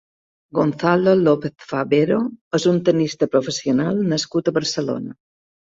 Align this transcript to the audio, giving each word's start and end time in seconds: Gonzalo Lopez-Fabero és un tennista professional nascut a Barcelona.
Gonzalo 0.59 1.13
Lopez-Fabero 1.27 2.19
és 2.61 2.67
un 2.75 2.83
tennista 2.89 3.31
professional 3.37 4.05
nascut 4.15 4.53
a 4.53 4.57
Barcelona. 4.61 5.17